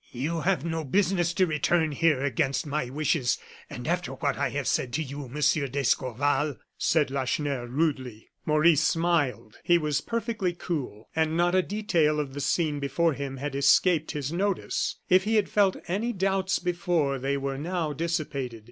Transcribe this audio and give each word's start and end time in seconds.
"You 0.13 0.39
have 0.41 0.65
no 0.65 0.83
business 0.83 1.31
to 1.35 1.45
return 1.45 1.91
here 1.91 2.23
against 2.23 2.65
my 2.65 2.89
wishes, 2.89 3.37
and 3.69 3.87
after 3.87 4.13
what 4.15 4.35
I 4.35 4.49
have 4.49 4.67
said 4.67 4.93
to 4.93 5.03
you, 5.03 5.27
Monsieur 5.27 5.67
d'Escorval," 5.67 6.55
said 6.75 7.11
Lacheneur, 7.11 7.67
rudely. 7.67 8.31
Maurice 8.43 8.81
smiled, 8.81 9.59
he 9.63 9.77
was 9.77 10.01
perfectly 10.01 10.53
cool, 10.53 11.07
and 11.15 11.37
not 11.37 11.53
a 11.53 11.61
detail 11.61 12.19
of 12.19 12.33
the 12.33 12.41
scene 12.41 12.79
before 12.79 13.13
him 13.13 13.37
had 13.37 13.53
escaped 13.53 14.09
his 14.13 14.31
notice. 14.33 14.95
If 15.07 15.25
he 15.25 15.35
had 15.35 15.49
felt 15.49 15.77
any 15.87 16.13
doubts 16.13 16.57
before, 16.57 17.19
they 17.19 17.37
were 17.37 17.59
now 17.59 17.93
dissipated. 17.93 18.59